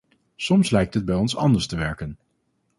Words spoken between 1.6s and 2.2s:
te werken.